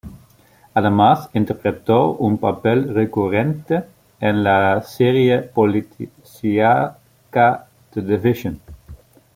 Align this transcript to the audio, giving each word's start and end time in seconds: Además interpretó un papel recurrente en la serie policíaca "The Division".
Además 0.73 1.29
interpretó 1.35 2.09
un 2.13 2.39
papel 2.39 2.91
recurrente 2.91 3.83
en 4.19 4.43
la 4.43 4.81
serie 4.81 5.43
policíaca 5.43 6.97
"The 7.93 8.01
Division". 8.01 8.59